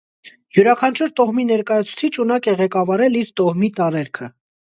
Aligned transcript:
Յուրաքանչյուր 0.57 1.11
տոհմի 1.21 1.45
ներկայացուցիչ 1.49 2.09
ունակ 2.25 2.49
է 2.53 2.57
ղեկավարել 2.63 3.19
իր 3.21 3.31
տոհմի 3.43 3.71
տարերքը։ 3.79 4.33